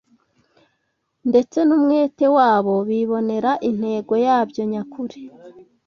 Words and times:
ndetse 1.29 1.59
n’umwete 1.67 2.25
wabo 2.37 2.73
bibonera 2.87 3.51
intego 3.69 4.13
yabyo 4.25 4.61
nyakuri 4.71 5.19